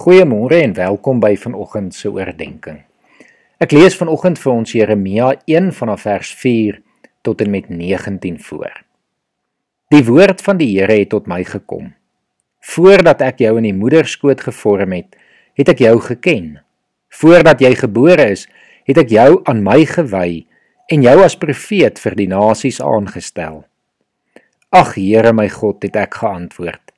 Goeiemôre 0.00 0.62
en 0.64 0.72
welkom 0.72 1.18
by 1.20 1.34
vanoggend 1.36 1.92
se 1.92 2.08
oordeenking. 2.08 2.78
Ek 3.60 3.74
lees 3.76 3.92
vanoggend 4.00 4.38
vir 4.40 4.50
ons 4.54 4.70
Jeremia 4.72 5.26
1 5.44 5.66
vanaf 5.76 6.06
vers 6.06 6.30
4 6.40 6.78
tot 7.20 7.42
en 7.44 7.50
met 7.52 7.68
19 7.68 8.38
voor. 8.40 8.78
Die 9.92 10.00
woord 10.06 10.40
van 10.40 10.56
die 10.56 10.70
Here 10.70 10.96
het 11.02 11.10
tot 11.12 11.28
my 11.28 11.42
gekom. 11.44 11.90
Voordat 12.64 13.20
ek 13.26 13.44
jou 13.44 13.52
in 13.60 13.68
die 13.68 13.76
moederskoot 13.76 14.40
gevorm 14.40 14.96
het, 14.96 15.18
het 15.60 15.68
ek 15.74 15.84
jou 15.84 15.98
geken. 16.06 16.48
Voordat 17.20 17.60
jy 17.60 17.74
gebore 17.82 18.30
is, 18.38 18.46
het 18.88 19.02
ek 19.04 19.12
jou 19.12 19.42
aan 19.52 19.60
my 19.66 19.82
gewy 19.84 20.46
en 20.88 21.04
jou 21.04 21.18
as 21.26 21.36
profeet 21.36 22.00
vir 22.00 22.16
die 22.16 22.30
nasies 22.32 22.80
aangestel. 22.80 23.66
Ag 24.72 24.96
Here 24.96 25.36
my 25.36 25.50
God, 25.52 25.84
het 25.84 26.00
ek 26.08 26.22
geantwoord. 26.22 26.89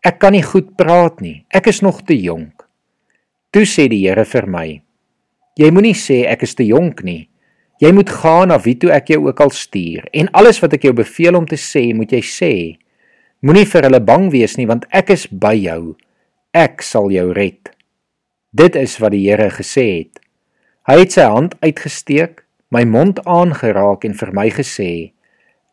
Ek 0.00 0.16
kan 0.22 0.32
nie 0.32 0.44
goed 0.44 0.76
praat 0.80 1.20
nie. 1.20 1.42
Ek 1.52 1.66
is 1.68 1.82
nog 1.84 2.00
te 2.08 2.16
jonk. 2.16 2.64
Toe 3.52 3.66
sê 3.68 3.84
die 3.92 4.00
Here 4.06 4.24
vir 4.24 4.46
my: 4.48 4.68
Jy 5.60 5.68
moenie 5.74 5.96
sê 5.98 6.22
ek 6.30 6.46
is 6.46 6.54
te 6.56 6.64
jonk 6.64 7.02
nie. 7.04 7.26
Jy 7.80 7.90
moet 7.96 8.12
gaan 8.12 8.48
na 8.48 8.56
wie 8.60 8.76
toe 8.80 8.92
ek 8.92 9.10
jou 9.12 9.26
ook 9.26 9.40
al 9.40 9.52
stuur 9.56 10.04
en 10.12 10.28
alles 10.36 10.60
wat 10.60 10.74
ek 10.76 10.84
jou 10.84 10.92
beveel 10.96 11.36
om 11.36 11.46
te 11.48 11.56
sê, 11.56 11.94
moet 11.96 12.12
jy 12.12 12.20
sê. 12.24 12.52
Moenie 13.40 13.64
vir 13.64 13.88
hulle 13.88 14.00
bang 14.04 14.28
wees 14.32 14.58
nie 14.60 14.68
want 14.68 14.84
ek 14.92 15.12
is 15.16 15.26
by 15.28 15.54
jou. 15.56 15.96
Ek 16.52 16.84
sal 16.84 17.08
jou 17.12 17.30
red. 17.36 17.72
Dit 18.52 18.76
is 18.76 18.98
wat 19.00 19.12
die 19.16 19.24
Here 19.24 19.48
gesê 19.52 19.86
het. 19.98 20.20
Hy 20.88 20.96
het 21.02 21.16
sy 21.16 21.28
hand 21.28 21.56
uitgesteek, 21.64 22.44
my 22.72 22.84
mond 22.88 23.20
aangeraak 23.28 24.04
en 24.08 24.16
vir 24.16 24.32
my 24.36 24.48
gesê: 24.52 25.12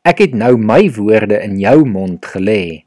Ek 0.03 0.19
het 0.23 0.35
nou 0.35 0.57
my 0.59 0.83
woorde 0.99 1.39
in 1.43 1.55
jou 1.59 1.83
mond 1.87 2.23
gelê. 2.35 2.86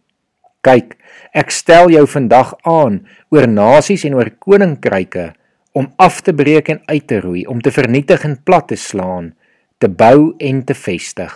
Kyk, 0.60 0.96
ek 1.32 1.50
stel 1.50 1.88
jou 1.88 2.04
vandag 2.04 2.52
aan 2.68 3.00
oor 3.32 3.46
nasies 3.48 4.04
en 4.04 4.18
oor 4.18 4.28
koninkryke 4.44 5.30
om 5.72 5.86
af 5.96 6.20
te 6.26 6.34
breek 6.36 6.68
en 6.68 6.82
uit 6.90 7.06
te 7.06 7.20
roei, 7.22 7.46
om 7.46 7.60
te 7.62 7.72
vernietig 7.72 8.24
en 8.26 8.36
plat 8.44 8.66
te 8.68 8.76
slaan, 8.76 9.32
te 9.78 9.88
bou 9.88 10.34
en 10.38 10.64
te 10.66 10.74
vestig. 10.74 11.32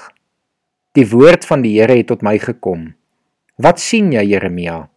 Die 0.94 1.06
woord 1.08 1.46
van 1.48 1.62
die 1.64 1.72
Here 1.78 1.96
het 1.96 2.10
tot 2.10 2.22
my 2.22 2.36
gekom. 2.38 2.92
Wat 3.56 3.80
sien 3.80 4.12
jy, 4.12 4.26
Jeremia? 4.34 4.88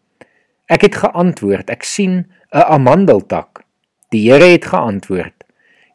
Ek 0.67 0.83
het 0.83 0.97
geantwoord, 0.99 1.69
ek 1.69 1.83
sien 1.83 2.27
'n 2.51 2.65
amandeltak. 2.67 3.63
Die 4.11 4.27
Here 4.29 4.51
het 4.51 4.65
geantwoord: 4.65 5.43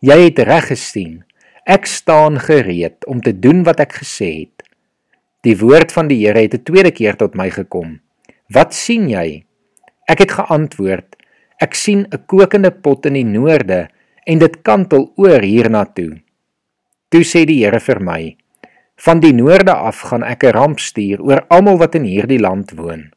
Jy 0.01 0.19
het 0.25 0.39
reg 0.39 0.67
gesien. 0.67 1.25
Ek 1.67 1.87
staan 1.87 2.41
gereed 2.41 3.05
om 3.07 3.21
te 3.21 3.33
doen 3.39 3.63
wat 3.63 3.81
ek 3.81 3.93
gesê 4.03 4.41
het. 4.41 4.63
Die 5.43 5.57
woord 5.59 5.93
van 5.93 6.09
die 6.09 6.27
Here 6.27 6.41
het 6.41 6.55
'n 6.55 6.63
tweede 6.63 6.91
keer 6.91 7.17
tot 7.17 7.35
my 7.35 7.51
gekom. 7.51 8.01
Wat 8.53 8.75
sien 8.77 9.07
jy? 9.09 9.45
Ek 10.11 10.21
het 10.25 10.33
geantwoord: 10.35 11.15
Ek 11.63 11.77
sien 11.79 12.05
'n 12.11 12.25
kokende 12.27 12.71
pot 12.71 13.07
in 13.07 13.15
die 13.15 13.25
noorde 13.25 13.89
en 14.27 14.39
dit 14.39 14.55
kantel 14.63 15.13
oor 15.17 15.41
hiernatoe. 15.41 16.21
Toe 17.09 17.23
sê 17.25 17.47
die 17.47 17.65
Here 17.65 17.81
vir 17.81 18.01
my: 18.01 18.37
Van 19.05 19.21
die 19.21 19.33
noorde 19.33 19.73
af 19.73 20.03
gaan 20.11 20.25
ek 20.25 20.45
'n 20.45 20.53
ramp 20.53 20.81
stuur 20.81 21.23
oor 21.23 21.45
almal 21.49 21.79
wat 21.79 21.95
in 21.95 22.05
hierdie 22.05 22.41
land 22.41 22.73
woon. 22.77 23.13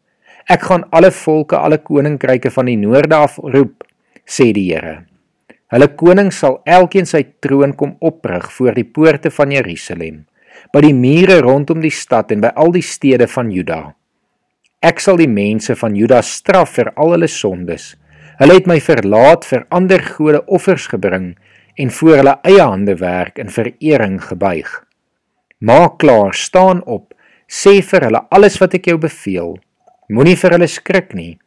Ek 0.48 0.62
gaan 0.62 0.86
alle 0.92 1.12
volke, 1.12 1.58
alle 1.58 1.78
koninkryke 1.78 2.52
van 2.52 2.66
die 2.66 2.78
noorde 2.78 3.16
af 3.16 3.38
roep, 3.38 3.84
sê 4.26 4.54
die 4.54 4.72
Here. 4.72 5.06
Hulle 5.68 5.88
koning 5.96 6.32
sal 6.32 6.62
elkeen 6.66 7.06
sy 7.06 7.24
troon 7.42 7.76
kom 7.76 7.98
oprig 8.00 8.52
voor 8.52 8.74
die 8.74 8.86
poorte 8.86 9.32
van 9.32 9.52
Jerusalem, 9.52 10.26
by 10.72 10.82
die 10.82 10.94
mure 10.94 11.42
rondom 11.42 11.82
die 11.82 11.92
stad 11.92 12.32
en 12.32 12.42
by 12.42 12.52
al 12.56 12.72
die 12.72 12.86
stede 12.86 13.28
van 13.28 13.52
Juda. 13.52 13.96
Ek 14.86 15.00
sal 15.02 15.18
die 15.18 15.32
mense 15.32 15.74
van 15.80 15.96
Juda 15.98 16.20
straf 16.22 16.76
vir 16.78 16.92
al 16.94 17.16
hulle 17.16 17.30
sondes. 17.32 17.96
Hulle 18.38 18.58
het 18.60 18.68
my 18.70 18.78
verlaat 18.84 19.46
vir 19.50 19.64
ander 19.74 20.02
gode 20.06 20.44
offers 20.46 20.86
gebring 20.92 21.32
en 21.82 21.94
voor 21.98 22.20
hulle 22.20 22.34
eie 22.46 22.62
hande 22.62 22.94
werk 23.00 23.40
in 23.42 23.50
verering 23.50 24.20
gebuig. 24.22 24.68
Maak 25.66 25.96
klaar, 26.04 26.36
staan 26.38 26.84
op, 26.86 27.16
sê 27.50 27.80
vir 27.82 28.06
hulle 28.06 28.22
alles 28.38 28.60
wat 28.62 28.76
ek 28.78 28.92
jou 28.92 28.98
beveel. 29.02 29.56
Moenie 30.14 30.36
vir 30.38 30.54
hulle 30.54 30.68
skrik 30.70 31.16
nie, 31.18 31.40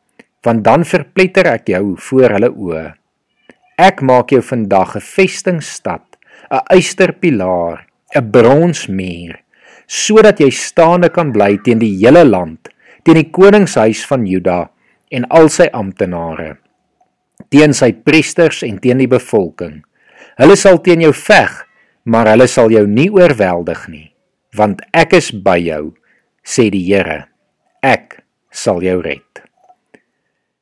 want 0.42 0.64
dan 0.66 0.86
verpletter 0.88 1.46
ek 1.52 1.70
jou 1.70 1.94
voor 2.08 2.34
hulle 2.34 2.50
oë. 2.50 2.86
Ek 3.78 4.02
maak 4.02 4.34
jou 4.34 4.40
vandag 4.42 4.96
'n 4.96 5.04
vestingstad, 5.14 6.18
'n 6.50 6.64
eysterpilaar, 6.74 7.86
'n 8.16 8.30
bronsmuur, 8.32 9.38
sodat 9.86 10.40
jy 10.40 10.50
staande 10.50 11.08
kan 11.08 11.30
bly 11.30 11.58
teen 11.62 11.78
die 11.78 11.94
hele 12.02 12.24
land 12.24 12.72
teen 13.08 13.22
die 13.22 13.30
koningshuis 13.32 14.02
van 14.04 14.26
Juda 14.28 14.66
en 15.08 15.24
al 15.32 15.46
sy 15.48 15.64
amptenare, 15.72 16.58
teen 17.48 17.72
sy 17.72 17.94
priesters 18.04 18.60
en 18.66 18.76
teen 18.84 18.98
die 19.00 19.08
bevolking. 19.08 19.78
Hulle 20.36 20.56
sal 20.60 20.76
teen 20.84 21.00
jou 21.00 21.14
veg, 21.16 21.54
maar 22.04 22.28
hulle 22.28 22.44
sal 22.52 22.68
jou 22.68 22.82
nie 22.84 23.06
oorweldig 23.08 23.86
nie, 23.88 24.10
want 24.52 24.82
ek 24.92 25.14
is 25.16 25.30
by 25.32 25.56
jou, 25.56 25.94
sê 26.44 26.66
die 26.68 26.82
Here. 26.84 27.30
Ek 27.80 28.18
sal 28.52 28.84
jou 28.84 28.98
red. 29.00 29.40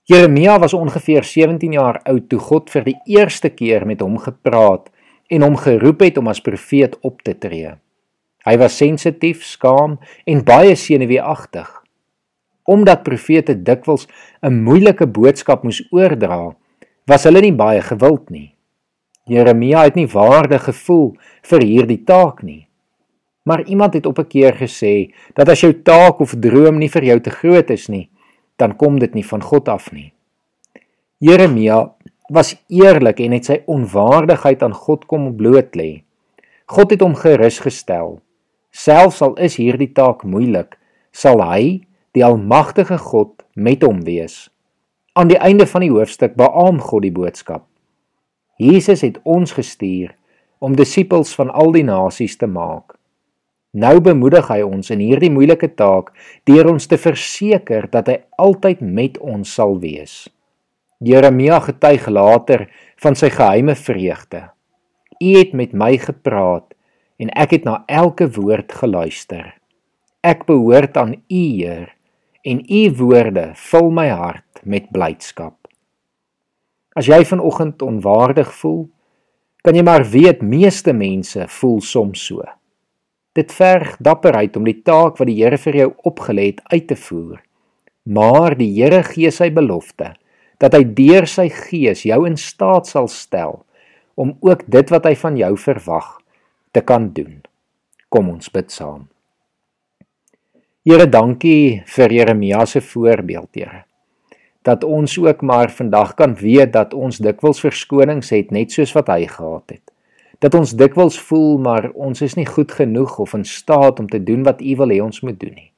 Jeremia 0.06 0.60
was 0.62 0.76
ongeveer 0.76 1.26
17 1.26 1.74
jaar 1.74 1.98
oud 2.06 2.28
toe 2.30 2.38
God 2.38 2.70
vir 2.70 2.86
die 2.86 3.16
eerste 3.16 3.50
keer 3.50 3.88
met 3.90 4.04
hom 4.06 4.20
gepraat 4.22 4.86
en 5.34 5.42
hom 5.42 5.58
geroep 5.58 6.06
het 6.06 6.22
om 6.22 6.30
as 6.30 6.44
profeet 6.46 6.94
op 7.02 7.26
te 7.26 7.34
tree. 7.34 7.74
Hy 8.46 8.54
was 8.62 8.78
sensitief, 8.78 9.42
skaam 9.42 9.98
en 10.30 10.44
baie 10.46 10.78
senuweeagtig 10.78 11.74
omdat 12.66 13.02
profete 13.02 13.54
dikwels 13.62 14.06
'n 14.42 14.62
moeilike 14.62 15.06
boodskap 15.06 15.62
moes 15.62 15.82
oordra, 15.90 16.56
was 17.06 17.24
hulle 17.24 17.40
nie 17.40 17.52
baie 17.52 17.80
gewild 17.80 18.30
nie. 18.30 18.54
Jeremia 19.26 19.82
het 19.82 19.94
nie 19.94 20.06
waardig 20.06 20.64
gevoel 20.64 21.16
vir 21.42 21.62
hierdie 21.62 22.04
taak 22.04 22.42
nie. 22.42 22.68
Maar 23.46 23.66
iemand 23.66 23.94
het 23.94 24.06
op 24.06 24.18
'n 24.18 24.26
keer 24.26 24.54
gesê 24.54 25.12
dat 25.34 25.48
as 25.48 25.60
jou 25.60 25.72
taak 25.82 26.20
of 26.20 26.34
droom 26.40 26.78
nie 26.78 26.88
vir 26.88 27.04
jou 27.04 27.20
te 27.20 27.30
groot 27.30 27.70
is 27.70 27.88
nie, 27.88 28.08
dan 28.56 28.76
kom 28.76 28.98
dit 28.98 29.14
nie 29.14 29.24
van 29.24 29.42
God 29.42 29.68
af 29.68 29.92
nie. 29.92 30.12
Jeremia 31.18 31.92
was 32.28 32.56
eerlik 32.68 33.20
en 33.20 33.32
het 33.32 33.44
sy 33.44 33.62
onwaardigheid 33.66 34.62
aan 34.62 34.74
God 34.74 35.06
kom 35.06 35.36
bloot 35.36 35.76
lê. 35.76 36.02
God 36.66 36.90
het 36.90 37.00
hom 37.00 37.14
gerus 37.14 37.58
gestel. 37.58 38.20
Selfs 38.70 39.22
al 39.22 39.34
is 39.34 39.56
hierdie 39.56 39.92
taak 39.92 40.24
moeilik, 40.24 40.78
sal 41.12 41.40
hy 41.40 41.85
die 42.16 42.24
almagtige 42.24 42.96
God 42.98 43.42
met 43.52 43.82
hom 43.84 44.00
wees. 44.06 44.46
Aan 45.12 45.28
die 45.28 45.36
einde 45.36 45.66
van 45.68 45.82
die 45.84 45.92
hoofstuk 45.92 46.36
beamoen 46.36 46.80
God 46.80 47.04
die 47.04 47.12
boodskap. 47.12 47.66
Jesus 48.56 49.02
het 49.04 49.18
ons 49.28 49.52
gestuur 49.52 50.14
om 50.64 50.76
disippels 50.78 51.34
van 51.36 51.50
al 51.52 51.74
die 51.74 51.84
nasies 51.84 52.38
te 52.40 52.48
maak. 52.48 52.94
Nou 53.76 53.98
bemoedig 54.00 54.48
hy 54.48 54.62
ons 54.64 54.88
in 54.94 55.02
hierdie 55.04 55.28
moeilike 55.28 55.68
taak 55.76 56.08
deur 56.48 56.70
ons 56.70 56.88
te 56.88 56.96
verseker 56.96 57.90
dat 57.92 58.08
hy 58.08 58.16
altyd 58.40 58.80
met 58.80 59.18
ons 59.20 59.52
sal 59.58 59.76
wees. 59.82 60.24
Jeremia 61.04 61.58
getuig 61.60 62.06
later 62.08 62.64
van 63.04 63.18
sy 63.20 63.28
geheime 63.34 63.74
vreugde. 63.76 64.46
U 65.20 65.34
het 65.36 65.52
met 65.52 65.76
my 65.76 65.92
gepraat 66.00 66.72
en 67.20 67.28
ek 67.36 67.58
het 67.58 67.68
na 67.68 67.82
elke 67.92 68.30
woord 68.38 68.72
geluister. 68.72 69.52
Ek 70.24 70.48
behoort 70.48 70.96
aan 70.96 71.12
U, 71.12 71.20
Heer, 71.28 71.92
en 72.46 72.62
u 72.70 72.82
woorde 72.94 73.50
vul 73.58 73.88
my 73.90 74.06
hart 74.08 74.60
met 74.62 74.86
blydskap. 74.94 75.56
As 76.94 77.08
jy 77.10 77.24
vanoggend 77.26 77.82
onwaardig 77.82 78.52
voel, 78.60 78.86
kan 79.66 79.74
jy 79.74 79.82
maar 79.82 80.06
weet 80.06 80.44
meeste 80.46 80.94
mense 80.94 81.48
voel 81.58 81.80
soms 81.82 82.22
so. 82.28 82.44
Dit 83.36 83.50
verg 83.52 83.96
dapperheid 83.98 84.54
om 84.56 84.64
die 84.64 84.78
taak 84.86 85.18
wat 85.18 85.28
die 85.28 85.40
Here 85.42 85.58
vir 85.58 85.80
jou 85.82 85.88
opgelê 86.08 86.52
het 86.52 86.62
uit 86.70 86.86
te 86.88 86.96
voer. 86.96 87.42
Maar 88.06 88.54
die 88.56 88.70
Here 88.78 89.02
gee 89.04 89.32
sy 89.34 89.50
belofte 89.50 90.14
dat 90.62 90.72
hy 90.72 90.86
deur 90.96 91.26
sy 91.28 91.50
gees 91.52 92.06
jou 92.06 92.22
in 92.30 92.38
staat 92.40 92.86
sal 92.88 93.10
stel 93.12 93.58
om 94.16 94.36
ook 94.40 94.64
dit 94.72 94.94
wat 94.94 95.04
hy 95.04 95.12
van 95.18 95.36
jou 95.36 95.52
verwag 95.66 96.14
te 96.72 96.80
kan 96.80 97.10
doen. 97.12 97.42
Kom 98.08 98.30
ons 98.32 98.48
bid 98.54 98.72
saam. 98.72 99.10
Here, 100.86 101.08
dankie 101.10 101.82
vir 101.90 102.12
Jeremia 102.14 102.60
se 102.64 102.78
voorbeeld, 102.80 103.48
Here. 103.58 103.80
Dat 104.62 104.84
ons 104.84 105.16
ook 105.18 105.40
maar 105.42 105.70
vandag 105.70 106.12
kan 106.14 106.36
weet 106.38 106.72
dat 106.72 106.94
ons 106.94 107.18
dikwels 107.18 107.58
verskonings 107.60 108.30
het 108.30 108.52
net 108.54 108.70
soos 108.70 108.92
wat 108.94 109.10
hy 109.10 109.26
gehad 109.26 109.74
het. 109.74 109.82
Dat 110.38 110.54
ons 110.54 110.76
dikwels 110.78 111.18
voel 111.18 111.58
maar 111.58 111.90
ons 111.90 112.22
is 112.22 112.38
nie 112.38 112.46
goed 112.46 112.70
genoeg 112.70 113.18
of 113.18 113.34
in 113.34 113.42
staat 113.44 113.98
om 113.98 114.06
te 114.06 114.22
doen 114.22 114.46
wat 114.46 114.62
U 114.62 114.76
wil 114.78 114.94
hê 114.94 115.00
ons 115.02 115.20
moet 115.26 115.40
doen 115.40 115.56
nie. 115.58 115.72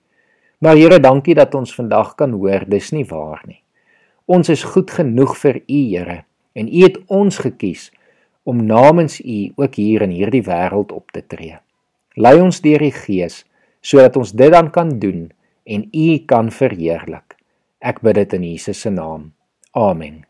Maar 0.60 0.76
Here, 0.76 1.00
dankie 1.00 1.38
dat 1.40 1.56
ons 1.56 1.72
vandag 1.72 2.12
kan 2.20 2.36
hoor 2.36 2.68
dis 2.68 2.92
nie 2.92 3.08
waar 3.08 3.40
nie. 3.48 3.62
Ons 4.28 4.52
is 4.52 4.68
goed 4.76 4.92
genoeg 4.92 5.38
vir 5.40 5.62
U, 5.64 5.82
Here, 5.88 6.22
en 6.52 6.68
U 6.68 6.84
het 6.84 7.00
ons 7.08 7.40
gekies 7.48 7.88
om 8.44 8.60
namens 8.60 9.22
U 9.24 9.40
ook 9.56 9.80
hier 9.80 10.04
in 10.04 10.12
hierdie 10.12 10.44
wêreld 10.44 10.92
op 10.92 11.16
te 11.16 11.24
tree. 11.24 11.56
Lei 12.12 12.40
ons 12.44 12.60
deur 12.60 12.84
die 12.84 12.92
Gees 12.92 13.46
sodat 13.88 14.18
ons 14.20 14.34
dit 14.36 14.52
dan 14.52 14.68
kan 14.74 14.92
doen 15.00 15.28
en 15.64 15.88
U 15.92 16.08
kan 16.28 16.52
verheerlik. 16.52 17.36
Ek 17.80 18.02
bid 18.04 18.18
dit 18.20 18.36
in 18.36 18.46
Jesus 18.50 18.80
se 18.84 18.92
naam. 18.92 19.30
Amen. 19.72 20.24